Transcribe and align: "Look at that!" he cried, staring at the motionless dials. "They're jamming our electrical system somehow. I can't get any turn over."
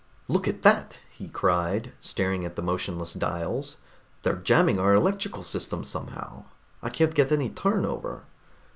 "Look 0.27 0.47
at 0.47 0.63
that!" 0.63 0.97
he 1.11 1.27
cried, 1.29 1.91
staring 2.01 2.43
at 2.43 2.55
the 2.55 2.63
motionless 2.63 3.13
dials. 3.13 3.77
"They're 4.23 4.33
jamming 4.35 4.79
our 4.79 4.95
electrical 4.95 5.43
system 5.43 5.83
somehow. 5.83 6.45
I 6.81 6.89
can't 6.89 7.13
get 7.13 7.31
any 7.31 7.51
turn 7.51 7.85
over." 7.85 8.23